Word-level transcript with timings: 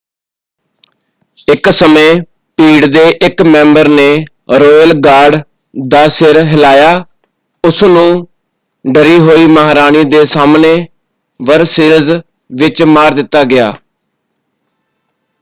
ਇੱਕ 1.47 1.69
ਸਮੇਂ 1.71 2.13
ਭੀੜ 2.57 2.85
ਦੇ 2.85 3.03
ਇੱਕ 3.25 3.41
ਮੈਂਬਰ 3.45 3.87
ਨੇ 3.89 4.07
ਰੌਇਲ 4.53 4.93
ਗਾਰਡ 4.99 5.37
ਦਾ 5.73 6.07
ਸਿਰ 6.09 6.39
ਹਿਲਾਇਆ 6.45 6.89
ਉਸਨੂੰ 7.63 8.27
ਡਰੀ 8.85 9.17
ਹੋਈ 9.19 9.45
ਮਹਾਰਾਣੀ 9.49 10.03
ਦੇ 10.07 10.23
ਸਾਹਮਣੇ 10.25 10.73
ਵਰਸੇਲਜ਼ 11.39 12.11
ਵਿੱਚ 12.53 12.83
ਮਾਰ 12.85 13.13
ਦਿੱਤਾ 13.13 13.43
ਗਿਆ। 13.45 13.73